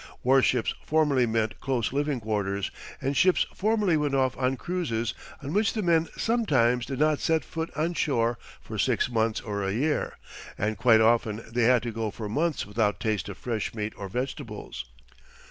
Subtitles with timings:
[0.23, 5.53] War ships formerly meant close living quarters; and ships formerly went off on cruises on
[5.53, 9.71] which the men sometimes did not set foot on shore for six months or a
[9.73, 10.17] year,
[10.57, 14.09] and quite often they had to go for months without taste of fresh meat or
[14.09, 14.85] vegetables.